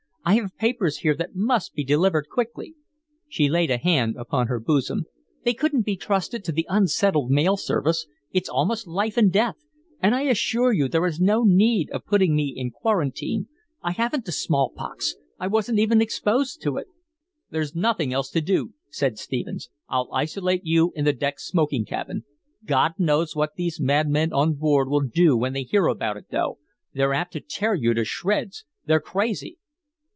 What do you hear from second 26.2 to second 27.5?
though. They're apt to